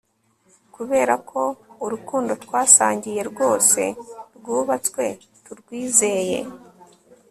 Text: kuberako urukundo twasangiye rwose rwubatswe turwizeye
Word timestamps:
kuberako 0.75 1.41
urukundo 1.85 2.31
twasangiye 2.43 3.21
rwose 3.31 3.81
rwubatswe 4.37 5.05
turwizeye 5.43 6.39